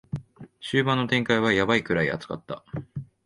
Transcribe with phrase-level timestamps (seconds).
[0.61, 2.65] 終盤の展開はヤバいくらい熱かった